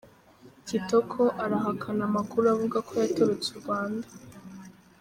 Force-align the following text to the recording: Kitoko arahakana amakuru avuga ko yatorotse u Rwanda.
Kitoko 0.67 1.21
arahakana 1.43 2.01
amakuru 2.09 2.45
avuga 2.55 2.77
ko 2.87 2.91
yatorotse 3.01 3.47
u 3.51 3.57
Rwanda. 3.61 4.07